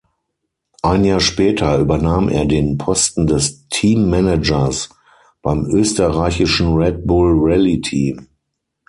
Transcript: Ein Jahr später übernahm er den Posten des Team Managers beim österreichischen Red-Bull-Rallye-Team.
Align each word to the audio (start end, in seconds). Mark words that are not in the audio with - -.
Ein 0.81 1.03
Jahr 1.05 1.19
später 1.19 1.77
übernahm 1.77 2.27
er 2.27 2.45
den 2.47 2.79
Posten 2.79 3.27
des 3.27 3.67
Team 3.69 4.09
Managers 4.09 4.89
beim 5.43 5.67
österreichischen 5.67 6.73
Red-Bull-Rallye-Team. 6.73 8.25